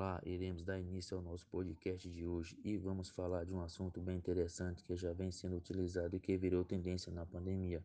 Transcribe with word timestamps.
Olá, 0.00 0.18
iremos 0.24 0.64
dar 0.64 0.80
início 0.80 1.14
ao 1.14 1.22
nosso 1.22 1.46
podcast 1.48 2.08
de 2.08 2.26
hoje 2.26 2.58
e 2.64 2.74
vamos 2.78 3.10
falar 3.10 3.44
de 3.44 3.52
um 3.52 3.60
assunto 3.60 4.00
bem 4.00 4.16
interessante 4.16 4.82
que 4.82 4.96
já 4.96 5.12
vem 5.12 5.30
sendo 5.30 5.56
utilizado 5.56 6.16
e 6.16 6.18
que 6.18 6.38
virou 6.38 6.64
tendência 6.64 7.12
na 7.12 7.26
pandemia. 7.26 7.84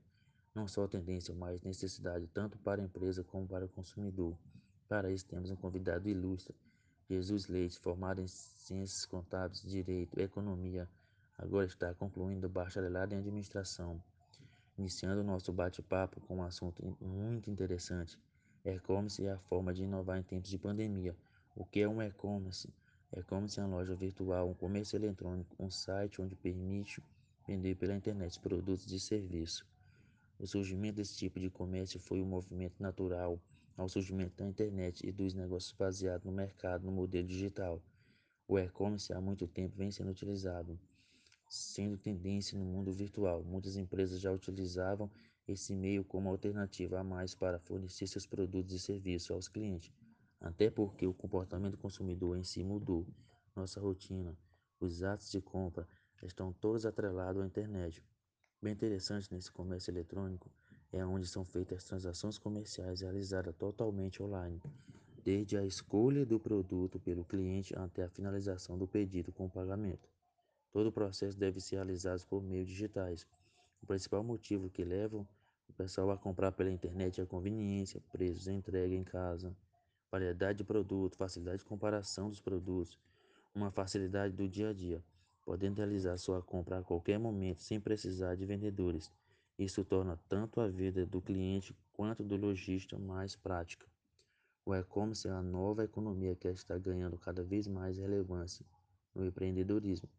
Não 0.54 0.66
só 0.66 0.88
tendência, 0.88 1.36
mas 1.36 1.62
necessidade 1.62 2.26
tanto 2.28 2.58
para 2.60 2.82
a 2.82 2.86
empresa 2.86 3.22
como 3.22 3.46
para 3.46 3.66
o 3.66 3.68
consumidor. 3.68 4.34
Para 4.88 5.12
isso 5.12 5.26
temos 5.26 5.52
um 5.52 5.58
convidado 5.58 6.08
ilustre, 6.08 6.56
Jesus 7.10 7.50
Leite, 7.50 7.78
formado 7.80 8.22
em 8.22 8.28
Ciências 8.28 9.06
Contábeis, 9.06 9.62
Direito, 9.62 10.18
Economia, 10.18 10.88
agora 11.38 11.66
está 11.66 11.94
concluindo 11.96 12.48
o 12.48 12.50
bacharelado 12.50 13.14
em 13.14 13.18
Administração. 13.18 14.02
Iniciando 14.78 15.20
o 15.20 15.26
nosso 15.26 15.52
bate-papo 15.52 16.22
com 16.22 16.38
um 16.38 16.44
assunto 16.44 16.82
muito 17.02 17.52
interessante, 17.52 18.18
e-commerce 18.64 19.22
e 19.22 19.28
a 19.28 19.38
forma 19.38 19.74
de 19.74 19.84
inovar 19.84 20.18
em 20.18 20.24
tempos 20.24 20.50
de 20.50 20.58
pandemia. 20.58 21.14
O 21.58 21.64
que 21.64 21.80
é 21.80 21.88
um 21.88 22.02
e-commerce? 22.02 22.68
E-commerce 23.16 23.58
é 23.58 23.64
uma 23.64 23.78
loja 23.78 23.96
virtual, 23.96 24.50
um 24.50 24.54
comércio 24.54 24.98
eletrônico, 24.98 25.56
um 25.58 25.70
site 25.70 26.22
onde 26.22 26.36
permite 26.36 27.02
vender 27.48 27.76
pela 27.76 27.96
internet 27.96 28.38
produtos 28.42 28.92
e 28.92 29.00
serviços. 29.00 29.66
O 30.38 30.46
surgimento 30.46 30.98
desse 30.98 31.16
tipo 31.16 31.40
de 31.40 31.50
comércio 31.50 31.98
foi 31.98 32.22
um 32.22 32.26
movimento 32.26 32.76
natural 32.84 33.40
ao 33.78 33.88
surgimento 33.88 34.36
da 34.36 34.46
internet 34.46 35.08
e 35.08 35.14
dos 35.14 35.34
negócios 35.34 35.72
baseados 35.72 36.26
no 36.26 36.32
mercado 36.34 36.84
no 36.84 36.92
modelo 36.92 37.26
digital. 37.26 37.82
O 38.50 38.60
e-commerce 38.60 39.14
há 39.14 39.22
muito 39.22 39.48
tempo 39.48 39.78
vem 39.78 39.92
sendo 39.92 40.12
utilizado, 40.12 40.78
sendo 41.48 41.98
tendência 41.98 42.60
no 42.60 42.66
mundo 42.66 42.92
virtual. 42.92 43.42
Muitas 43.46 43.78
empresas 43.78 44.20
já 44.20 44.30
utilizavam 44.30 45.10
esse 45.48 45.74
meio 45.74 46.04
como 46.04 46.28
alternativa 46.28 47.00
a 47.00 47.04
mais 47.04 47.34
para 47.34 47.60
fornecer 47.60 48.08
seus 48.08 48.26
produtos 48.26 48.74
e 48.74 48.80
serviços 48.80 49.32
aos 49.32 49.48
clientes 49.48 49.90
até 50.46 50.70
porque 50.70 51.08
o 51.08 51.14
comportamento 51.14 51.72
do 51.72 51.78
consumidor 51.80 52.38
em 52.38 52.44
si 52.44 52.64
mudou. 52.64 53.04
Nossa 53.56 53.80
rotina, 53.80 54.38
os 54.80 55.02
atos 55.02 55.32
de 55.32 55.42
compra 55.42 55.88
estão 56.22 56.54
todos 56.54 56.86
atrelados 56.86 57.42
à 57.42 57.46
internet. 57.48 58.06
Bem 58.62 58.74
interessante 58.74 59.34
nesse 59.34 59.52
comércio 59.52 59.90
eletrônico 59.90 60.52
é 60.94 61.04
onde 61.04 61.28
são 61.28 61.44
feitas 61.44 61.80
as 61.80 61.84
transações 61.86 62.38
comerciais 62.38 63.02
realizadas 63.02 63.56
totalmente 63.56 64.22
online, 64.22 64.62
desde 65.24 65.58
a 65.58 65.66
escolha 65.66 66.24
do 66.24 66.40
produto 66.40 67.00
pelo 67.00 67.26
cliente 67.26 67.76
até 67.76 68.04
a 68.04 68.10
finalização 68.10 68.78
do 68.78 68.88
pedido 68.88 69.34
com 69.34 69.48
o 69.48 69.50
pagamento. 69.50 70.08
Todo 70.72 70.90
o 70.90 70.92
processo 70.92 71.36
deve 71.36 71.60
ser 71.60 71.78
realizado 71.78 72.24
por 72.28 72.44
meios 72.44 72.68
digitais. 72.68 73.26
O 73.82 73.88
principal 73.88 74.24
motivo 74.24 74.70
que 74.70 74.84
leva 74.84 75.28
o 75.68 75.74
pessoal 75.74 76.12
a 76.12 76.18
comprar 76.18 76.52
pela 76.52 76.70
internet 76.70 77.20
é 77.20 77.24
a 77.24 77.28
conveniência, 77.28 78.00
preços, 78.12 78.48
entrega 78.48 78.94
em 78.94 79.04
casa, 79.04 79.56
variedade 80.16 80.60
de 80.60 80.64
produtos, 80.64 81.18
facilidade 81.18 81.58
de 81.58 81.66
comparação 81.66 82.30
dos 82.30 82.40
produtos, 82.40 82.98
uma 83.54 83.70
facilidade 83.70 84.34
do 84.34 84.48
dia 84.48 84.70
a 84.70 84.74
dia, 84.74 85.04
podendo 85.44 85.76
realizar 85.76 86.18
sua 86.18 86.42
compra 86.42 86.80
a 86.80 86.84
qualquer 86.84 87.20
momento 87.20 87.62
sem 87.62 87.82
precisar 87.82 88.36
de 88.36 88.46
vendedores. 88.46 89.12
Isso 89.60 89.84
torna 89.84 90.18
tanto 90.30 90.62
a 90.62 90.70
vida 90.70 91.06
do 91.06 91.22
cliente 91.22 91.76
quanto 91.92 92.24
do 92.24 92.38
lojista 92.38 92.98
mais 92.98 93.36
prática. 93.36 93.86
O 94.66 94.74
e-commerce 94.74 95.28
é 95.28 95.32
a 95.32 95.42
nova 95.42 95.84
economia 95.84 96.34
que 96.34 96.48
está 96.48 96.78
ganhando 96.78 97.18
cada 97.18 97.44
vez 97.44 97.68
mais 97.68 97.98
relevância 97.98 98.66
no 99.14 99.26
empreendedorismo. 99.26 100.10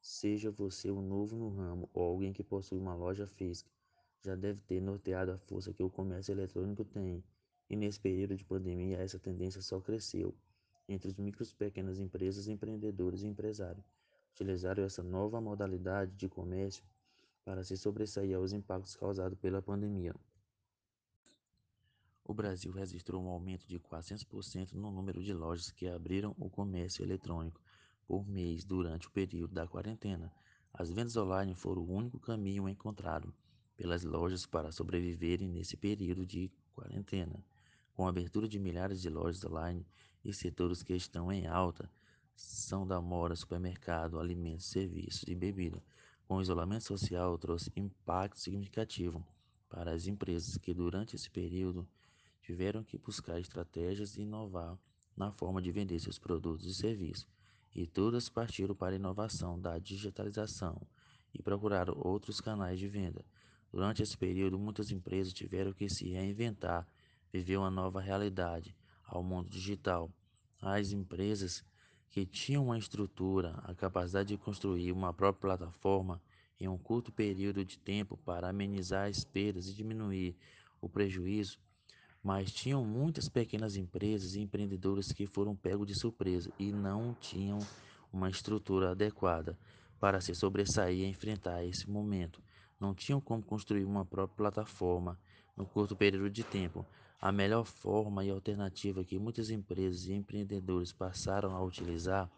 Seja 0.00 0.50
você 0.50 0.90
um 0.90 1.00
novo 1.00 1.36
no 1.36 1.48
ramo 1.48 1.88
ou 1.94 2.02
alguém 2.02 2.32
que 2.32 2.42
possui 2.42 2.78
uma 2.78 2.94
loja 2.94 3.26
física, 3.26 3.70
já 4.20 4.34
deve 4.34 4.60
ter 4.62 4.80
norteado 4.80 5.30
a 5.30 5.38
força 5.38 5.72
que 5.72 5.82
o 5.82 5.88
comércio 5.88 6.32
eletrônico 6.32 6.84
tem 6.84 7.22
e 7.68 7.76
nesse 7.76 7.98
período 7.98 8.36
de 8.36 8.44
pandemia, 8.44 8.98
essa 8.98 9.18
tendência 9.18 9.62
só 9.62 9.80
cresceu 9.80 10.34
entre 10.88 11.08
os 11.08 11.16
micros 11.16 11.50
e 11.50 11.54
pequenas 11.54 11.98
empresas, 11.98 12.46
empreendedores 12.46 13.22
e 13.22 13.26
empresários. 13.26 13.84
Utilizaram 14.32 14.84
essa 14.84 15.02
nova 15.02 15.40
modalidade 15.40 16.12
de 16.12 16.28
comércio 16.28 16.84
para 17.44 17.62
se 17.62 17.76
sobressair 17.76 18.36
aos 18.36 18.52
impactos 18.52 18.96
causados 18.96 19.38
pela 19.38 19.62
pandemia. 19.62 20.14
O 22.24 22.32
Brasil 22.32 22.72
registrou 22.72 23.22
um 23.22 23.28
aumento 23.28 23.66
de 23.66 23.78
400% 23.78 24.72
no 24.72 24.90
número 24.90 25.22
de 25.22 25.32
lojas 25.32 25.70
que 25.70 25.86
abriram 25.86 26.34
o 26.38 26.48
comércio 26.48 27.04
eletrônico 27.04 27.60
por 28.06 28.26
mês 28.26 28.64
durante 28.64 29.06
o 29.06 29.10
período 29.10 29.52
da 29.52 29.66
quarentena. 29.66 30.32
As 30.72 30.90
vendas 30.90 31.16
online 31.16 31.54
foram 31.54 31.82
o 31.82 31.92
único 31.92 32.18
caminho 32.18 32.68
encontrado 32.68 33.32
pelas 33.76 34.04
lojas 34.04 34.46
para 34.46 34.72
sobreviverem 34.72 35.48
nesse 35.48 35.76
período 35.76 36.26
de 36.26 36.50
quarentena. 36.74 37.44
Com 37.94 38.06
a 38.06 38.08
abertura 38.10 38.48
de 38.48 38.58
milhares 38.58 39.00
de 39.00 39.08
lojas 39.08 39.44
online 39.44 39.86
e 40.24 40.32
setores 40.32 40.82
que 40.82 40.94
estão 40.94 41.32
em 41.32 41.46
alta, 41.46 41.88
são 42.34 42.84
da 42.84 43.00
moda, 43.00 43.36
supermercado, 43.36 44.18
alimentos, 44.18 44.66
serviços 44.66 45.24
e 45.28 45.34
bebida. 45.34 45.80
Com 46.26 46.36
o 46.36 46.42
isolamento 46.42 46.82
social, 46.82 47.38
trouxe 47.38 47.70
impacto 47.76 48.40
significativo 48.40 49.24
para 49.68 49.92
as 49.92 50.08
empresas 50.08 50.56
que, 50.58 50.74
durante 50.74 51.14
esse 51.14 51.30
período, 51.30 51.86
tiveram 52.40 52.82
que 52.82 52.98
buscar 52.98 53.38
estratégias 53.38 54.16
e 54.16 54.22
inovar 54.22 54.76
na 55.16 55.30
forma 55.30 55.62
de 55.62 55.70
vender 55.70 56.00
seus 56.00 56.18
produtos 56.18 56.66
e 56.66 56.74
serviços. 56.74 57.28
E 57.74 57.86
todas 57.86 58.28
partiram 58.28 58.74
para 58.74 58.94
a 58.94 58.96
inovação 58.96 59.60
da 59.60 59.78
digitalização 59.78 60.80
e 61.32 61.42
procuraram 61.42 61.94
outros 61.96 62.40
canais 62.40 62.78
de 62.78 62.88
venda. 62.88 63.24
Durante 63.72 64.02
esse 64.02 64.16
período, 64.16 64.58
muitas 64.58 64.90
empresas 64.90 65.32
tiveram 65.32 65.72
que 65.72 65.88
se 65.88 66.08
reinventar 66.08 66.86
viver 67.34 67.56
uma 67.56 67.70
nova 67.70 68.00
realidade 68.00 68.76
ao 69.04 69.20
mundo 69.20 69.50
digital. 69.50 70.08
As 70.62 70.92
empresas 70.92 71.64
que 72.08 72.24
tinham 72.24 72.66
uma 72.66 72.78
estrutura, 72.78 73.60
a 73.64 73.74
capacidade 73.74 74.28
de 74.28 74.38
construir 74.38 74.92
uma 74.92 75.12
própria 75.12 75.56
plataforma 75.56 76.22
em 76.60 76.68
um 76.68 76.78
curto 76.78 77.10
período 77.10 77.64
de 77.64 77.76
tempo 77.76 78.16
para 78.18 78.48
amenizar 78.48 79.08
as 79.08 79.24
perdas 79.24 79.68
e 79.68 79.74
diminuir 79.74 80.36
o 80.80 80.88
prejuízo, 80.88 81.58
mas 82.22 82.52
tinham 82.52 82.84
muitas 82.84 83.28
pequenas 83.28 83.74
empresas 83.74 84.36
e 84.36 84.40
empreendedores 84.40 85.10
que 85.10 85.26
foram 85.26 85.56
pegos 85.56 85.88
de 85.88 85.98
surpresa 85.98 86.52
e 86.56 86.70
não 86.70 87.14
tinham 87.14 87.58
uma 88.12 88.30
estrutura 88.30 88.92
adequada 88.92 89.58
para 89.98 90.20
se 90.20 90.32
sobressair 90.36 91.00
e 91.00 91.04
enfrentar 91.04 91.64
esse 91.64 91.90
momento. 91.90 92.40
Não 92.78 92.94
tinham 92.94 93.20
como 93.20 93.42
construir 93.42 93.84
uma 93.84 94.04
própria 94.04 94.36
plataforma 94.36 95.18
no 95.56 95.66
curto 95.66 95.96
período 95.96 96.30
de 96.30 96.44
tempo. 96.44 96.86
A 97.20 97.32
melhor 97.32 97.64
forma 97.64 98.24
e 98.24 98.30
alternativa 98.30 99.04
que 99.04 99.18
muitas 99.18 99.50
empresas 99.50 100.06
e 100.06 100.12
empreendedores 100.12 100.92
passaram 100.92 101.56
a 101.56 101.62
utilizar 101.62 102.30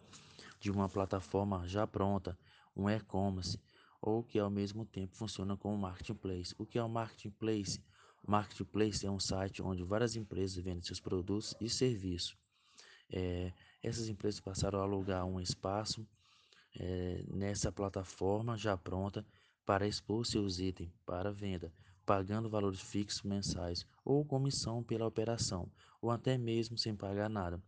de 0.60 0.70
uma 0.70 0.88
plataforma 0.88 1.66
já 1.66 1.86
pronta, 1.86 2.38
um 2.76 2.88
e-commerce, 2.88 3.58
ou 4.00 4.22
que 4.22 4.38
ao 4.38 4.50
mesmo 4.50 4.84
tempo 4.84 5.16
funciona 5.16 5.56
como 5.56 5.76
marketplace. 5.76 6.54
O 6.58 6.64
que 6.64 6.78
é 6.78 6.82
o 6.82 6.88
marketplace? 6.88 7.80
Marketplace 8.26 9.06
é 9.06 9.10
um 9.10 9.18
site 9.18 9.62
onde 9.62 9.82
várias 9.82 10.16
empresas 10.16 10.62
vendem 10.62 10.82
seus 10.82 11.00
produtos 11.00 11.54
e 11.60 11.68
serviços. 11.68 12.36
É, 13.10 13.52
essas 13.82 14.08
empresas 14.08 14.40
passaram 14.40 14.80
a 14.80 14.82
alugar 14.82 15.24
um 15.24 15.40
espaço 15.40 16.06
é, 16.78 17.24
nessa 17.28 17.72
plataforma 17.72 18.56
já 18.56 18.76
pronta 18.76 19.24
para 19.64 19.86
expor 19.86 20.26
seus 20.26 20.58
itens 20.58 20.90
para 21.04 21.32
venda 21.32 21.72
pagando 22.06 22.48
valores 22.48 22.80
fixos 22.80 23.22
mensais 23.22 23.84
ou 24.04 24.24
comissão 24.24 24.82
pela 24.82 25.06
operação, 25.06 25.68
ou 26.00 26.10
até 26.10 26.38
mesmo 26.38 26.78
sem 26.78 26.94
pagar 26.94 27.28
nada. 27.28 27.60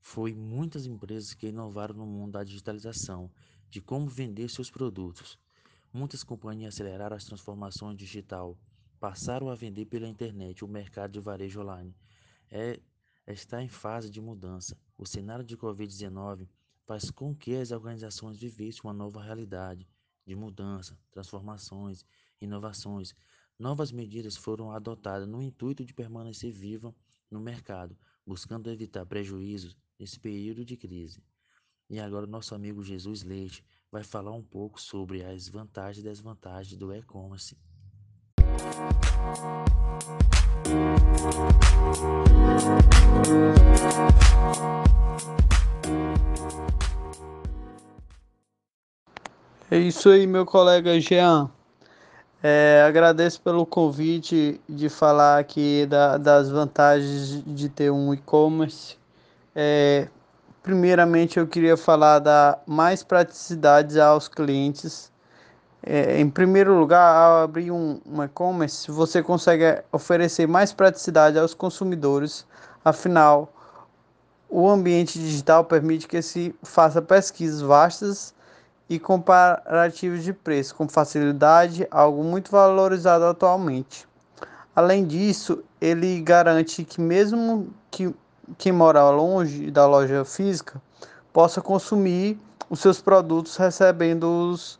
Foi 0.00 0.32
muitas 0.32 0.86
empresas 0.86 1.34
que 1.34 1.48
inovaram 1.48 1.96
no 1.96 2.06
mundo 2.06 2.32
da 2.32 2.44
digitalização, 2.44 3.30
de 3.68 3.80
como 3.80 4.08
vender 4.08 4.48
seus 4.48 4.70
produtos. 4.70 5.38
Muitas 5.92 6.22
companhias 6.22 6.74
aceleraram 6.74 7.16
as 7.16 7.24
transformações 7.24 7.96
digital, 7.96 8.56
passaram 9.00 9.48
a 9.50 9.54
vender 9.54 9.86
pela 9.86 10.08
internet 10.08 10.64
o 10.64 10.68
mercado 10.68 11.12
de 11.12 11.20
varejo 11.20 11.60
online. 11.60 11.94
É, 12.50 12.80
está 13.26 13.62
em 13.62 13.68
fase 13.68 14.08
de 14.08 14.20
mudança. 14.20 14.76
O 14.96 15.04
cenário 15.04 15.44
de 15.44 15.56
Covid-19 15.56 16.48
faz 16.84 17.10
com 17.10 17.34
que 17.34 17.56
as 17.56 17.72
organizações 17.72 18.38
vivessem 18.38 18.82
uma 18.84 18.92
nova 18.92 19.22
realidade 19.22 19.88
de 20.26 20.36
mudança, 20.36 20.98
transformações, 21.10 22.04
inovações, 22.40 23.14
Novas 23.58 23.92
medidas 23.92 24.36
foram 24.36 24.72
adotadas 24.72 25.28
no 25.28 25.42
intuito 25.42 25.84
de 25.84 25.94
permanecer 25.94 26.52
viva 26.52 26.94
no 27.30 27.40
mercado, 27.40 27.96
buscando 28.26 28.70
evitar 28.70 29.06
prejuízos 29.06 29.76
nesse 29.98 30.18
período 30.18 30.64
de 30.64 30.76
crise. 30.76 31.22
E 31.88 32.00
agora 32.00 32.26
nosso 32.26 32.54
amigo 32.54 32.82
Jesus 32.82 33.22
Leite 33.22 33.64
vai 33.90 34.02
falar 34.02 34.32
um 34.32 34.42
pouco 34.42 34.80
sobre 34.80 35.22
as 35.22 35.48
vantagens 35.48 35.98
e 35.98 36.08
desvantagens 36.08 36.76
do 36.76 36.92
e-commerce. 36.92 37.56
É 49.70 49.78
isso 49.78 50.10
aí, 50.10 50.26
meu 50.26 50.44
colega 50.44 50.98
Jean. 51.00 51.50
É, 52.42 52.84
agradeço 52.86 53.40
pelo 53.40 53.64
convite 53.64 54.60
de 54.68 54.88
falar 54.88 55.38
aqui 55.38 55.86
da, 55.86 56.18
das 56.18 56.50
vantagens 56.50 57.42
de 57.46 57.68
ter 57.68 57.90
um 57.90 58.12
e-commerce. 58.12 58.96
É, 59.54 60.08
Primeiramente, 60.62 61.40
eu 61.40 61.46
queria 61.46 61.76
falar 61.76 62.20
da 62.20 62.56
mais 62.64 63.02
praticidade 63.02 64.00
aos 64.00 64.28
clientes. 64.28 65.10
É, 65.82 66.20
em 66.20 66.30
primeiro 66.30 66.78
lugar, 66.78 67.12
ao 67.16 67.42
abrir 67.42 67.72
um, 67.72 68.00
um 68.06 68.22
e-commerce, 68.22 68.88
você 68.88 69.20
consegue 69.20 69.82
oferecer 69.90 70.46
mais 70.46 70.72
praticidade 70.72 71.36
aos 71.36 71.52
consumidores. 71.52 72.46
Afinal, 72.84 73.52
o 74.48 74.68
ambiente 74.68 75.18
digital 75.18 75.64
permite 75.64 76.06
que 76.06 76.22
se 76.22 76.54
faça 76.62 77.02
pesquisas 77.02 77.60
vastas 77.60 78.32
e 78.94 78.98
comparativos 78.98 80.22
de 80.22 80.34
preço 80.34 80.74
com 80.74 80.86
facilidade, 80.86 81.88
algo 81.90 82.22
muito 82.22 82.50
valorizado 82.50 83.24
atualmente. 83.24 84.06
Além 84.76 85.06
disso, 85.06 85.64
ele 85.80 86.20
garante 86.20 86.84
que 86.84 87.00
mesmo 87.00 87.72
que 87.90 88.14
quem 88.58 88.70
mora 88.70 89.08
longe 89.08 89.70
da 89.70 89.86
loja 89.86 90.26
física 90.26 90.80
possa 91.32 91.62
consumir 91.62 92.38
os 92.68 92.80
seus 92.80 93.00
produtos 93.00 93.56
recebendo-os 93.56 94.78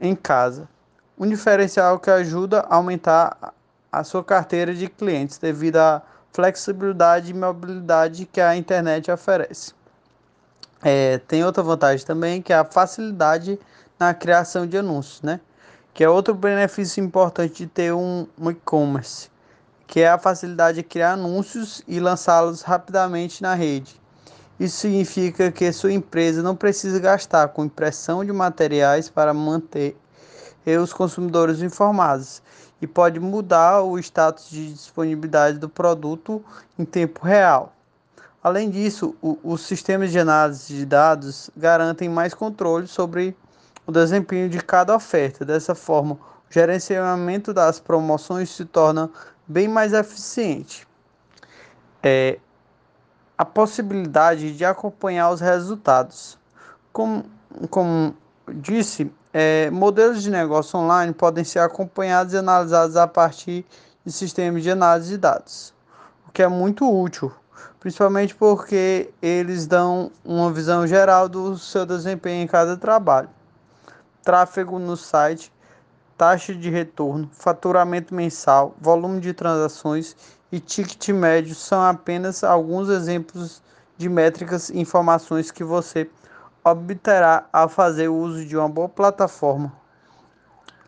em 0.00 0.16
casa. 0.16 0.68
Um 1.16 1.28
diferencial 1.28 2.00
que 2.00 2.10
ajuda 2.10 2.66
a 2.68 2.74
aumentar 2.74 3.54
a 3.92 4.02
sua 4.02 4.24
carteira 4.24 4.74
de 4.74 4.88
clientes 4.88 5.38
devido 5.38 5.76
à 5.76 6.02
flexibilidade 6.32 7.30
e 7.30 7.34
mobilidade 7.34 8.26
que 8.26 8.40
a 8.40 8.56
internet 8.56 9.08
oferece. 9.08 9.72
É, 10.82 11.18
tem 11.18 11.44
outra 11.44 11.62
vantagem 11.62 12.04
também 12.04 12.42
que 12.42 12.52
é 12.52 12.56
a 12.56 12.64
facilidade 12.64 13.58
na 13.98 14.12
criação 14.12 14.66
de 14.66 14.76
anúncios, 14.76 15.22
né? 15.22 15.40
Que 15.94 16.02
é 16.02 16.08
outro 16.08 16.34
benefício 16.34 17.02
importante 17.02 17.64
de 17.64 17.66
ter 17.66 17.92
um, 17.92 18.26
um 18.38 18.50
e-commerce 18.50 19.32
que 19.92 20.00
é 20.00 20.08
a 20.08 20.18
facilidade 20.18 20.76
de 20.76 20.82
criar 20.82 21.12
anúncios 21.12 21.82
e 21.86 22.00
lançá-los 22.00 22.62
rapidamente 22.62 23.42
na 23.42 23.52
rede. 23.52 24.00
Isso 24.58 24.78
significa 24.78 25.52
que 25.52 25.70
sua 25.70 25.92
empresa 25.92 26.42
não 26.42 26.56
precisa 26.56 26.98
gastar 26.98 27.48
com 27.48 27.62
impressão 27.62 28.24
de 28.24 28.32
materiais 28.32 29.10
para 29.10 29.34
manter 29.34 29.94
os 30.80 30.94
consumidores 30.94 31.60
informados 31.60 32.42
e 32.80 32.86
pode 32.86 33.20
mudar 33.20 33.82
o 33.82 33.98
status 33.98 34.48
de 34.48 34.72
disponibilidade 34.72 35.58
do 35.58 35.68
produto 35.68 36.42
em 36.78 36.86
tempo 36.86 37.26
real. 37.26 37.74
Além 38.42 38.68
disso, 38.70 39.14
o, 39.22 39.38
os 39.44 39.60
sistemas 39.62 40.10
de 40.10 40.18
análise 40.18 40.74
de 40.74 40.84
dados 40.84 41.48
garantem 41.56 42.08
mais 42.08 42.34
controle 42.34 42.88
sobre 42.88 43.36
o 43.86 43.92
desempenho 43.92 44.48
de 44.48 44.60
cada 44.60 44.96
oferta. 44.96 45.44
Dessa 45.44 45.74
forma, 45.74 46.14
o 46.14 46.18
gerenciamento 46.50 47.54
das 47.54 47.78
promoções 47.78 48.50
se 48.50 48.64
torna 48.64 49.08
bem 49.46 49.68
mais 49.68 49.92
eficiente. 49.92 50.86
É, 52.02 52.38
a 53.38 53.44
possibilidade 53.44 54.56
de 54.56 54.64
acompanhar 54.64 55.30
os 55.30 55.40
resultados. 55.40 56.36
Como, 56.92 57.24
como 57.70 58.14
disse, 58.54 59.10
é, 59.32 59.70
modelos 59.70 60.22
de 60.22 60.30
negócio 60.30 60.78
online 60.78 61.12
podem 61.12 61.44
ser 61.44 61.60
acompanhados 61.60 62.34
e 62.34 62.38
analisados 62.38 62.96
a 62.96 63.06
partir 63.06 63.64
de 64.04 64.12
sistemas 64.12 64.62
de 64.62 64.70
análise 64.70 65.10
de 65.10 65.16
dados, 65.16 65.72
o 66.28 66.32
que 66.32 66.42
é 66.42 66.48
muito 66.48 66.90
útil, 66.90 67.32
principalmente 67.82 68.32
porque 68.32 69.12
eles 69.20 69.66
dão 69.66 70.12
uma 70.24 70.52
visão 70.52 70.86
geral 70.86 71.28
do 71.28 71.58
seu 71.58 71.84
desempenho 71.84 72.44
em 72.44 72.46
cada 72.46 72.76
trabalho. 72.76 73.28
Tráfego 74.22 74.78
no 74.78 74.96
site 74.96 75.52
taxa 76.16 76.54
de 76.54 76.70
retorno, 76.70 77.28
faturamento 77.32 78.14
mensal, 78.14 78.76
volume 78.80 79.18
de 79.18 79.32
transações 79.32 80.14
e 80.52 80.60
ticket 80.60 81.08
médio 81.08 81.56
são 81.56 81.82
apenas 81.82 82.44
alguns 82.44 82.88
exemplos 82.88 83.60
de 83.98 84.08
métricas 84.08 84.70
e 84.70 84.78
informações 84.78 85.50
que 85.50 85.64
você 85.64 86.08
obterá 86.62 87.46
ao 87.52 87.68
fazer 87.68 88.06
uso 88.06 88.46
de 88.46 88.56
uma 88.56 88.68
boa 88.68 88.88
plataforma 88.88 89.72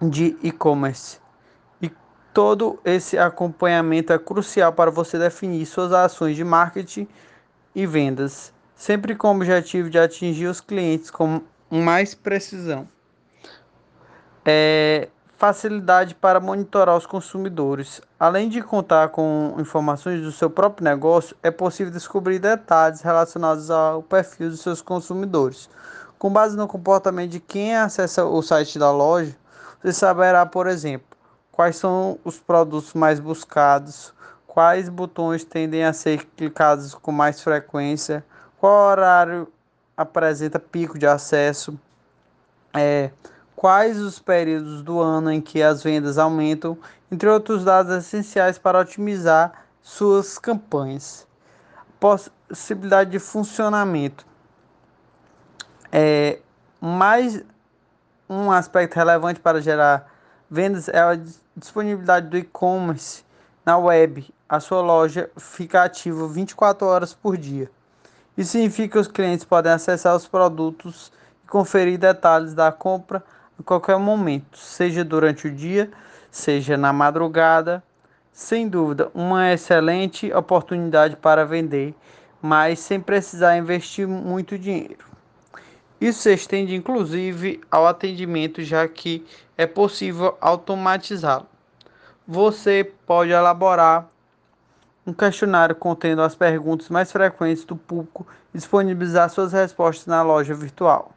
de 0.01 0.37
e-commerce. 0.45 1.24
Todo 2.35 2.81
esse 2.85 3.17
acompanhamento 3.17 4.13
é 4.13 4.19
crucial 4.19 4.73
para 4.73 4.91
você 4.91 5.17
definir 5.17 5.65
suas 5.67 5.93
ações 5.93 6.35
de 6.35 6.43
marketing 6.43 7.07
e 7.73 7.87
vendas, 7.87 8.53
sempre 8.75 9.15
com 9.15 9.29
o 9.29 9.37
objetivo 9.37 9.89
de 9.89 10.01
atingir 10.01 10.49
os 10.49 10.61
clientes 10.61 11.13
com 11.13 11.41
mais 11.71 12.13
precisão. 12.13 12.89
É, 14.45 15.09
facilidade 15.39 16.17
para 16.17 16.41
monitorar 16.41 16.97
os 16.97 17.07
consumidores. 17.07 18.03
Além 18.19 18.49
de 18.49 18.61
contar 18.63 19.11
com 19.11 19.55
informações 19.61 20.21
do 20.21 20.33
seu 20.33 20.51
próprio 20.51 20.85
negócio, 20.85 21.37
é 21.41 21.53
possível 21.53 21.93
descobrir 21.93 22.41
detalhes 22.41 23.01
relacionados 23.01 23.71
ao 23.71 24.03
perfil 24.03 24.51
dos 24.51 24.61
seus 24.61 24.83
consumidores. 24.83 25.71
Com 26.19 26.33
base 26.33 26.57
no 26.57 26.67
comportamento 26.67 27.31
de 27.31 27.39
quem 27.39 27.77
acessa 27.77 28.25
o 28.25 28.43
site 28.43 28.77
da 28.77 28.91
loja, 28.91 29.37
você 29.81 29.93
saberá, 29.93 30.45
por 30.45 30.67
exemplo, 30.67 31.14
quais 31.55 31.77
são 31.77 32.19
os 32.25 32.39
produtos 32.39 32.95
mais 32.95 33.21
buscados, 33.21 34.13
quais 34.45 34.89
botões 34.89 35.45
tendem 35.45 35.85
a 35.85 35.93
ser 35.93 36.25
clicados 36.37 36.95
com 36.95 37.13
mais 37.13 37.41
frequência, 37.41 38.25
qual 38.59 38.91
horário 38.91 39.49
apresenta 39.97 40.59
pico 40.59 40.99
de 40.99 41.07
acesso. 41.07 41.79
É, 42.75 43.11
quais 43.55 44.01
os 44.01 44.19
períodos 44.19 44.83
do 44.83 45.01
ano 45.01 45.31
em 45.31 45.41
que 45.41 45.63
as 45.63 45.81
vendas 45.81 46.19
aumentam, 46.19 46.77
entre 47.11 47.29
outros 47.29 47.65
dados 47.65 47.95
essenciais 47.95 48.59
para 48.59 48.81
otimizar 48.81 49.65
suas 49.81 50.39
campanhas. 50.39 51.25
Possibilidade 52.01 53.13
de 53.13 53.21
funcionamento. 53.21 54.27
É, 55.93 56.41
mais 56.81 57.45
um 58.29 58.51
aspecto 58.51 58.97
relevante 58.97 59.39
para 59.39 59.63
gerar 59.63 60.13
vendas 60.51 60.89
é 60.89 60.99
a 60.99 61.17
disponibilidade 61.57 62.29
do 62.29 62.37
e-commerce 62.37 63.25
na 63.65 63.79
web. 63.79 64.33
A 64.49 64.61
sua 64.61 64.81
loja 64.81 65.31
fica 65.37 65.83
ativa 65.85 66.29
24 66.29 66.87
horas 66.87 67.15
por 67.15 67.37
dia. 67.37 67.71
Isso 68.37 68.53
significa 68.53 68.93
que 68.93 68.99
os 68.99 69.09
clientes 69.09 69.45
podem 69.45 69.73
acessar 69.73 70.15
os 70.17 70.27
produtos 70.27 71.13
e 71.45 71.49
conferir 71.49 71.99
detalhes 71.99 72.53
da 72.53 72.73
compra 72.73 73.23
a 73.59 73.63
qualquer 73.63 73.99
momento, 73.99 74.59
seja 74.59 75.05
durante 75.05 75.47
o 75.47 75.51
dia, 75.51 75.91
seja 76.31 76.77
na 76.77 76.93
madrugada. 76.93 77.83
Sem 78.33 78.69
dúvida, 78.69 79.09
uma 79.15 79.53
excelente 79.53 80.33
oportunidade 80.33 81.15
para 81.15 81.45
vender, 81.45 81.95
mas 82.43 82.81
sem 82.81 83.01
precisar 83.01 83.57
investir 83.57 84.09
muito 84.09 84.59
dinheiro. 84.59 85.07
Isso 86.01 86.23
se 86.23 86.35
estende 86.35 86.75
inclusive 86.75 87.61
ao 87.71 87.87
atendimento, 87.87 88.61
já 88.63 88.87
que 88.89 89.25
é 89.57 89.67
possível 89.67 90.37
automatizá-lo. 90.41 91.47
Você 92.27 92.93
pode 93.07 93.31
elaborar 93.31 94.09
um 95.07 95.13
questionário 95.13 95.75
contendo 95.75 96.23
as 96.23 96.35
perguntas 96.35 96.89
mais 96.89 97.13
frequentes 97.13 97.65
do 97.65 97.77
público 97.77 98.27
e 98.55 98.59
disponibilizar 98.59 99.29
suas 99.29 99.53
respostas 99.53 100.07
na 100.07 100.23
loja 100.23 100.55
virtual. 100.55 101.13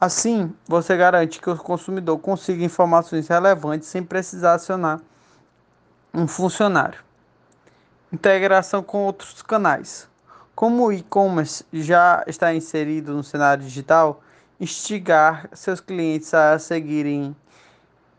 Assim, 0.00 0.54
você 0.68 0.96
garante 0.96 1.40
que 1.40 1.50
o 1.50 1.56
consumidor 1.56 2.18
consiga 2.18 2.62
informações 2.62 3.28
relevantes 3.28 3.88
sem 3.88 4.02
precisar 4.02 4.54
acionar 4.54 5.00
um 6.14 6.28
funcionário. 6.28 7.00
Integração 8.12 8.82
com 8.82 9.04
outros 9.04 9.42
canais. 9.42 10.08
Como 10.54 10.86
o 10.86 10.92
e-commerce 10.92 11.64
já 11.72 12.22
está 12.26 12.54
inserido 12.54 13.12
no 13.12 13.24
cenário 13.24 13.64
digital, 13.64 14.22
instigar 14.60 15.48
seus 15.52 15.80
clientes 15.80 16.32
a 16.32 16.58
seguirem 16.58 17.34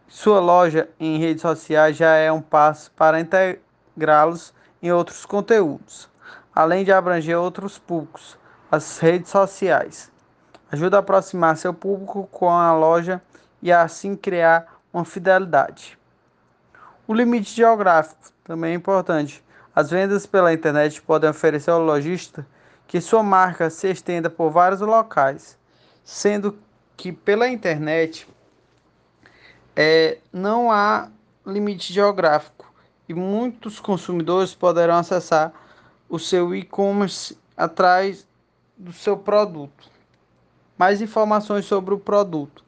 sua 0.07 0.39
loja 0.39 0.89
em 0.99 1.17
redes 1.17 1.41
sociais 1.41 1.97
já 1.97 2.15
é 2.15 2.31
um 2.31 2.41
passo 2.41 2.91
para 2.91 3.19
integrá-los 3.19 4.53
em 4.81 4.91
outros 4.91 5.25
conteúdos, 5.25 6.09
além 6.53 6.83
de 6.83 6.91
abranger 6.91 7.37
outros 7.37 7.77
públicos, 7.77 8.37
as 8.71 8.97
redes 8.99 9.29
sociais 9.31 10.11
ajuda 10.71 10.97
a 10.97 10.99
aproximar 10.99 11.57
seu 11.57 11.73
público 11.73 12.27
com 12.31 12.49
a 12.49 12.73
loja 12.73 13.21
e 13.61 13.71
assim 13.71 14.15
criar 14.15 14.81
uma 14.91 15.05
fidelidade. 15.05 15.97
O 17.07 17.13
limite 17.13 17.55
geográfico 17.55 18.31
também 18.43 18.71
é 18.73 18.75
importante. 18.75 19.43
As 19.75 19.89
vendas 19.89 20.25
pela 20.25 20.53
internet 20.53 21.01
podem 21.01 21.29
oferecer 21.29 21.71
ao 21.71 21.81
lojista 21.81 22.45
que 22.85 22.99
sua 22.99 23.23
marca 23.23 23.69
se 23.69 23.89
estenda 23.89 24.29
por 24.29 24.49
vários 24.49 24.81
locais, 24.81 25.57
sendo 26.03 26.57
que 26.95 27.11
pela 27.11 27.47
internet 27.47 28.27
é, 29.77 30.17
não 30.33 30.71
há 30.71 31.09
limite 31.45 31.93
geográfico 31.93 32.73
e 33.07 33.13
muitos 33.13 33.79
consumidores 33.79 34.53
poderão 34.53 34.95
acessar 34.95 35.53
o 36.09 36.19
seu 36.19 36.53
e-commerce 36.53 37.37
atrás 37.55 38.27
do 38.77 38.91
seu 38.91 39.15
produto 39.15 39.97
mais 40.77 41.01
informações 41.01 41.65
sobre 41.65 41.93
o 41.93 41.99
produto. 41.99 42.63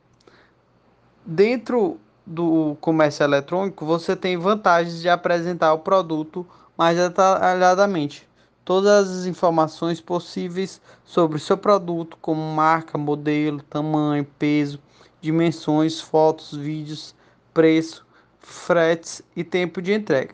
Dentro 1.24 2.00
do 2.26 2.76
comércio 2.82 3.24
eletrônico, 3.24 3.86
você 3.86 4.16
tem 4.16 4.36
vantagens 4.36 5.00
de 5.00 5.08
apresentar 5.08 5.74
o 5.74 5.80
produto 5.80 6.46
mais 6.76 6.98
detalhadamente. 6.98 8.28
todas 8.66 9.10
as 9.10 9.26
informações 9.26 10.00
possíveis 10.00 10.80
sobre 11.04 11.40
seu 11.40 11.58
produto, 11.58 12.16
como 12.22 12.40
marca, 12.40 13.00
modelo, 13.00 13.64
tamanho, 13.64 14.24
peso, 14.38 14.80
dimensões, 15.22 16.00
fotos, 16.00 16.56
vídeos, 16.56 17.16
preço, 17.54 18.06
fretes 18.40 19.22
e 19.36 19.44
tempo 19.44 19.82
de 19.82 19.94
entrega. 19.94 20.34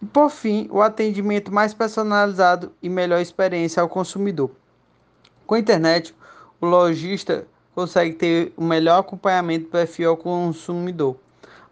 E 0.00 0.06
por 0.06 0.30
fim, 0.30 0.68
o 0.70 0.80
atendimento 0.80 1.52
mais 1.52 1.72
personalizado 1.72 2.72
e 2.82 2.88
melhor 2.88 3.20
experiência 3.20 3.82
ao 3.82 3.88
consumidor. 3.88 4.50
Com 5.46 5.54
a 5.54 5.58
internet, 5.58 6.14
o 6.60 6.66
lojista 6.66 7.46
consegue 7.74 8.14
ter 8.14 8.52
o 8.56 8.64
melhor 8.64 9.00
acompanhamento 9.00 9.66
do 9.66 9.70
perfil 9.70 10.10
ao 10.10 10.16
consumidor 10.16 11.16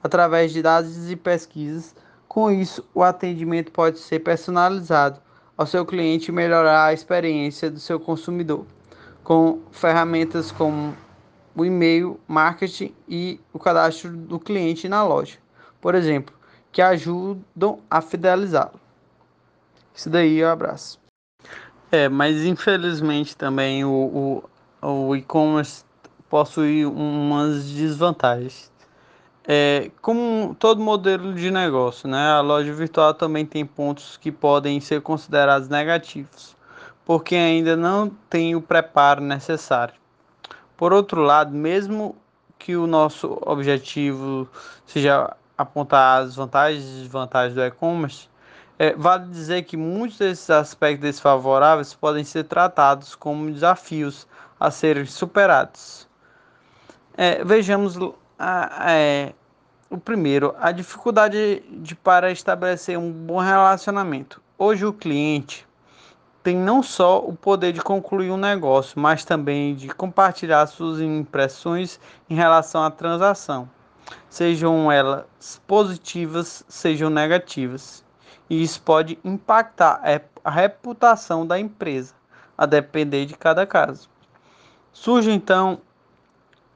através 0.03 0.53
de 0.53 0.63
dados 0.63 1.11
e 1.11 1.17
pesquisas. 1.17 1.95
Com 2.29 2.51
isso, 2.51 2.85
o 2.95 3.03
atendimento 3.03 3.73
pode 3.73 3.99
ser 3.99 4.21
personalizado 4.21 5.21
ao 5.57 5.67
seu 5.67 5.87
cliente 5.87 6.31
e 6.31 6.35
melhorar 6.35 6.87
a 6.87 6.93
experiência 6.93 7.71
do 7.71 7.79
seu 7.79 7.99
consumidor, 7.99 8.67
com 9.23 9.61
ferramentas 9.71 10.51
como 10.51 10.95
o 11.54 11.64
e-mail, 11.64 12.18
marketing 12.26 12.94
e 13.08 13.40
o 13.52 13.58
cadastro 13.58 14.11
do 14.16 14.38
cliente 14.38 14.88
na 14.88 15.04
loja, 15.04 15.38
por 15.80 15.94
exemplo, 15.94 16.34
que 16.73 16.82
ajudam 16.82 17.80
a 17.88 18.00
fidelizá-lo. 18.00 18.80
Isso 19.94 20.11
daí, 20.11 20.44
um 20.44 20.49
abraço. 20.49 20.99
É, 21.92 22.08
mas 22.08 22.44
infelizmente 22.44 23.37
também 23.37 23.84
o, 23.84 24.42
o, 24.82 24.88
o 25.08 25.16
e-commerce 25.16 25.84
possui 26.28 26.84
umas 26.84 27.64
desvantagens. 27.66 28.73
É, 29.46 29.90
como 30.00 30.56
todo 30.58 30.80
modelo 30.80 31.34
de 31.34 31.50
negócio, 31.50 32.08
né, 32.08 32.30
a 32.30 32.40
loja 32.40 32.73
virtual 32.73 33.14
também 33.14 33.44
tem 33.44 33.64
pontos 33.64 34.16
que 34.16 34.32
podem 34.32 34.80
ser 34.80 35.02
considerados 35.02 35.68
negativos, 35.68 36.56
porque 37.04 37.37
ainda 37.37 37.76
não 37.76 38.08
tem 38.28 38.56
o 38.56 38.61
preparo 38.62 39.20
necessário. 39.20 39.94
Por 40.76 40.93
outro 40.93 41.21
lado, 41.23 41.52
mesmo 41.52 42.16
que 42.59 42.76
o 42.76 42.87
nosso 42.87 43.38
objetivo 43.43 44.49
seja 44.87 45.37
apontar 45.57 46.23
as 46.23 46.35
vantagens 46.35 46.85
e 46.85 47.02
desvantagens 47.02 47.54
do 47.54 47.62
e-commerce, 47.62 48.28
é, 48.78 48.93
vale 48.95 49.28
dizer 49.28 49.62
que 49.62 49.76
muitos 49.76 50.19
desses 50.19 50.50
aspectos 50.50 51.02
desfavoráveis 51.02 51.95
podem 51.95 52.25
ser 52.25 52.45
tratados 52.45 53.14
como 53.14 53.50
desafios 53.50 54.26
a 54.59 54.71
serem 54.71 55.07
superados. 55.07 56.09
É, 57.16 57.45
vejamos 57.45 57.97
é, 58.85 59.33
o 59.88 59.99
primeiro, 59.99 60.54
a 60.59 60.73
dificuldade 60.73 61.62
de 61.71 61.95
para 61.95 62.33
estabelecer 62.33 62.99
um 62.99 63.12
bom 63.12 63.38
relacionamento. 63.38 64.43
Hoje 64.59 64.85
o 64.85 64.93
cliente 64.93 65.66
tem 66.45 66.55
não 66.55 66.83
só 66.83 67.21
o 67.21 67.35
poder 67.35 67.73
de 67.73 67.81
concluir 67.81 68.31
um 68.31 68.37
negócio, 68.37 69.01
mas 69.01 69.25
também 69.25 69.75
de 69.75 69.89
compartilhar 69.89 70.67
suas 70.67 71.01
impressões 71.01 71.99
em 72.29 72.35
relação 72.35 72.85
à 72.85 72.91
transação, 72.91 73.67
sejam 74.29 74.93
elas 74.93 75.25
positivas, 75.67 76.63
sejam 76.69 77.09
negativas. 77.09 78.05
E 78.51 78.63
isso 78.63 78.83
pode 78.83 79.19
impactar 79.25 80.03
a 80.45 80.51
reputação 80.51 81.47
da 81.47 81.59
empresa, 81.59 82.15
a 82.59 82.67
depender 82.67 83.25
de 83.25 83.35
cada 83.35 83.67
caso. 83.67 84.11
Surge 84.93 85.31
então 85.31 85.81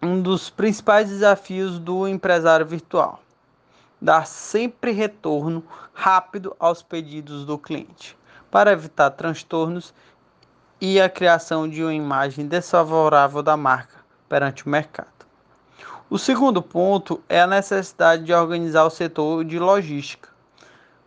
um 0.03 0.23
dos 0.23 0.49
principais 0.49 1.11
desafios 1.11 1.79
do 1.79 2.09
empresário 2.09 2.65
virtual: 2.65 3.21
dar 4.01 4.27
sempre 4.27 4.93
retorno 4.93 5.63
rápido 5.93 6.57
aos 6.59 6.83
pedidos 6.83 7.45
do 7.45 7.59
cliente, 7.59 8.17
para 8.51 8.73
evitar 8.73 9.11
transtornos 9.11 9.95
e 10.81 11.01
a 11.01 11.09
criação 11.09 11.69
de 11.69 11.83
uma 11.83 11.95
imagem 11.95 12.47
desfavorável 12.47 13.43
da 13.43 13.57
marca 13.57 13.97
perante 14.29 14.67
o 14.67 14.69
mercado. 14.69 15.27
O 16.09 16.19
segundo 16.19 16.63
ponto 16.63 17.23
é 17.29 17.41
a 17.41 17.47
necessidade 17.47 18.25
de 18.25 18.33
organizar 18.33 18.85
o 18.85 18.91
setor 18.91 19.45
de 19.45 19.59
logística. 19.59 20.29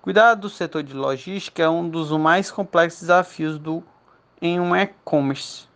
Cuidar 0.02 0.36
do 0.36 0.50
setor 0.50 0.84
de 0.84 0.94
logística 0.94 1.64
é 1.64 1.70
um 1.70 1.90
dos 1.90 2.12
mais 2.12 2.52
complexos 2.52 3.02
desafios 3.02 3.58
do, 3.58 3.84
em 4.42 4.60
um 4.60 4.76
e-commerce 4.76 5.72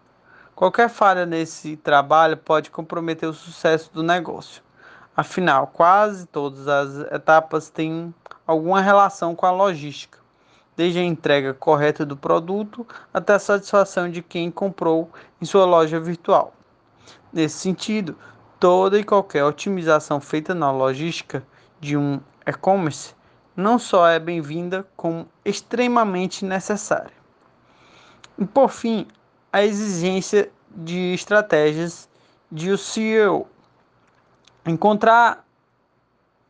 Qualquer 0.55 0.87
falha 0.87 1.25
nesse 1.25 1.75
trabalho 1.75 2.37
pode 2.37 2.71
comprometer 2.71 3.27
o 3.27 3.33
sucesso 3.33 3.91
do 3.91 4.01
negócio. 4.01 4.63
Afinal, 5.13 5.67
quase 5.67 6.25
todas 6.27 6.65
as 6.65 7.11
etapas 7.11 7.69
têm 7.69 8.15
alguma 8.47 8.79
relação 8.79 9.35
com 9.35 9.45
a 9.45 9.51
logística, 9.51 10.17
desde 10.75 10.99
a 10.99 11.03
entrega 11.03 11.53
correta 11.53 12.05
do 12.05 12.17
produto 12.17 12.85
até 13.13 13.33
a 13.33 13.39
satisfação 13.39 14.09
de 14.09 14.21
quem 14.21 14.51
comprou 14.51 15.09
em 15.41 15.45
sua 15.45 15.65
loja 15.65 15.99
virtual. 15.99 16.53
Nesse 17.31 17.59
sentido, 17.59 18.17
toda 18.59 18.99
e 18.99 19.03
qualquer 19.03 19.43
otimização 19.43 20.19
feita 20.19 20.53
na 20.53 20.71
logística 20.71 21.45
de 21.79 21.95
um 21.95 22.19
e-commerce 22.45 23.13
não 23.55 23.79
só 23.79 24.07
é 24.07 24.19
bem-vinda, 24.19 24.85
como 24.97 25.27
extremamente 25.45 26.43
necessária. 26.43 27.13
E 28.37 28.45
por 28.45 28.69
fim, 28.69 29.07
a 29.51 29.63
exigência 29.63 30.51
de 30.69 31.13
estratégias 31.13 32.09
de 32.51 32.71
o 32.71 32.77
CEO. 32.77 33.47
Encontrar 34.65 35.44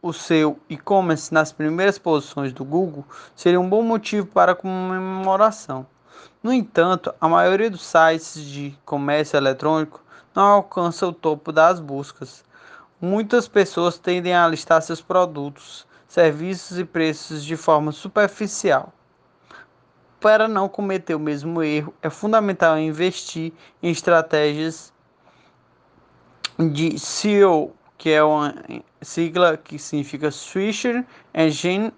o 0.07 0.13
seu 0.13 0.59
e-commerce 0.69 1.33
nas 1.33 1.51
primeiras 1.51 1.97
posições 1.97 2.53
do 2.53 2.63
Google 2.63 3.03
seria 3.35 3.59
um 3.59 3.67
bom 3.67 3.81
motivo 3.81 4.27
para 4.27 4.53
comemoração. 4.53 5.88
No 6.43 6.53
entanto, 6.53 7.12
a 7.19 7.27
maioria 7.27 7.71
dos 7.71 7.83
sites 7.83 8.39
de 8.39 8.77
comércio 8.85 9.35
eletrônico 9.35 10.03
não 10.35 10.43
alcança 10.43 11.07
o 11.07 11.12
topo 11.13 11.51
das 11.51 11.79
buscas. 11.79 12.45
Muitas 13.01 13.47
pessoas 13.47 13.97
tendem 13.97 14.35
a 14.35 14.47
listar 14.47 14.79
seus 14.83 15.01
produtos, 15.01 15.88
serviços 16.07 16.77
e 16.77 16.85
preços 16.85 17.43
de 17.43 17.57
forma 17.57 17.91
superficial 17.91 18.93
para 20.19 20.47
não 20.47 20.67
cometer 20.67 21.13
o 21.13 21.19
mesmo 21.19 21.62
erro, 21.62 21.93
é 22.01 22.09
fundamental 22.09 22.79
investir 22.79 23.53
em 23.83 23.91
estratégias 23.91 24.91
de 26.57 26.97
SEO, 26.97 27.75
que 28.05 28.12
é 28.12 28.24
uma 28.24 28.53
sigla 29.01 29.57
que 29.57 29.79
significa 29.79 30.29
Switcher 30.29 31.03
Engine 31.33 31.91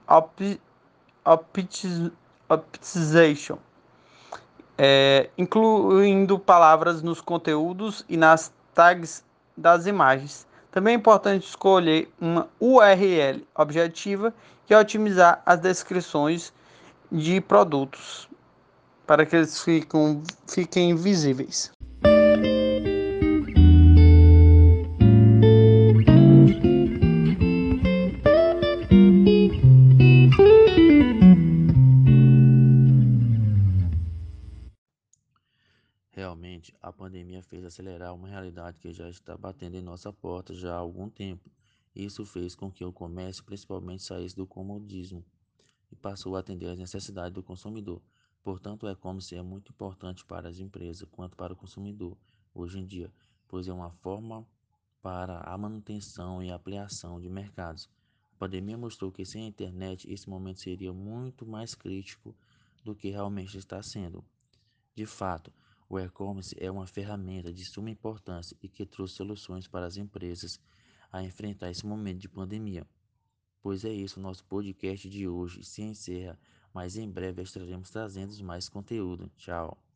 Optimization, 2.49 3.57
é, 4.77 5.29
incluindo 5.37 6.39
palavras 6.39 7.01
nos 7.01 7.19
conteúdos 7.19 8.05
e 8.07 8.15
nas 8.15 8.53
tags 8.73 9.21
das 9.57 9.85
imagens. 9.85 10.47
Também 10.71 10.93
é 10.93 10.95
importante 10.95 11.45
escolher 11.45 12.09
uma 12.21 12.47
URL 12.57 13.45
objetiva 13.53 14.33
e 14.69 14.73
otimizar 14.73 15.41
as 15.45 15.59
descrições 15.59 16.53
de 17.11 17.41
produtos 17.41 18.29
para 19.05 19.25
que 19.25 19.35
eles 19.35 19.61
fiquem, 19.61 20.23
fiquem 20.47 20.95
visíveis. 20.95 21.69
Pandemia 37.07 37.41
fez 37.41 37.63
acelerar 37.63 38.13
uma 38.13 38.27
realidade 38.27 38.77
que 38.79 38.91
já 38.91 39.09
está 39.09 39.37
batendo 39.37 39.75
em 39.75 39.81
nossa 39.81 40.11
porta 40.11 40.53
já 40.53 40.73
há 40.73 40.77
algum 40.77 41.09
tempo. 41.09 41.49
Isso 41.95 42.25
fez 42.25 42.53
com 42.53 42.69
que 42.69 42.83
o 42.83 42.91
comércio 42.91 43.45
principalmente 43.45 44.03
saísse 44.03 44.35
do 44.35 44.45
comodismo 44.45 45.23
e 45.89 45.95
passou 45.95 46.35
a 46.35 46.41
atender 46.41 46.67
às 46.67 46.77
necessidades 46.77 47.31
do 47.31 47.41
consumidor. 47.41 48.01
Portanto, 48.43 48.83
o 48.83 48.89
e-commerce 48.89 49.33
é 49.33 49.41
muito 49.41 49.71
importante 49.71 50.25
para 50.25 50.49
as 50.49 50.59
empresas 50.59 51.07
quanto 51.09 51.37
para 51.37 51.53
o 51.53 51.55
consumidor 51.55 52.17
hoje 52.53 52.77
em 52.77 52.85
dia, 52.85 53.09
pois 53.47 53.69
é 53.69 53.73
uma 53.73 53.89
forma 53.89 54.45
para 55.01 55.39
a 55.39 55.57
manutenção 55.57 56.43
e 56.43 56.49
ampliação 56.49 57.21
de 57.21 57.29
mercados. 57.29 57.89
A 58.33 58.35
pandemia 58.37 58.77
mostrou 58.77 59.13
que 59.13 59.23
sem 59.23 59.45
a 59.45 59.47
internet 59.47 60.11
esse 60.11 60.29
momento 60.29 60.59
seria 60.59 60.91
muito 60.91 61.45
mais 61.45 61.73
crítico 61.73 62.35
do 62.83 62.93
que 62.93 63.09
realmente 63.09 63.57
está 63.57 63.81
sendo. 63.81 64.25
De 64.93 65.05
fato, 65.05 65.53
o 65.89 65.99
e-commerce 65.99 66.55
é 66.59 66.69
uma 66.69 66.85
ferramenta 66.85 67.51
de 67.51 67.63
suma 67.65 67.89
importância 67.89 68.57
e 68.61 68.67
que 68.67 68.85
trouxe 68.85 69.15
soluções 69.15 69.67
para 69.67 69.85
as 69.85 69.97
empresas 69.97 70.59
a 71.11 71.23
enfrentar 71.23 71.69
esse 71.69 71.85
momento 71.85 72.19
de 72.19 72.27
pandemia. 72.27 72.85
Pois 73.61 73.85
é 73.85 73.91
isso, 73.91 74.19
nosso 74.19 74.43
podcast 74.45 75.09
de 75.09 75.27
hoje 75.27 75.63
se 75.63 75.81
encerra, 75.81 76.37
mas 76.73 76.97
em 76.97 77.09
breve 77.09 77.41
estaremos 77.41 77.89
trazendo 77.89 78.43
mais 78.43 78.67
conteúdo. 78.69 79.31
Tchau. 79.37 79.86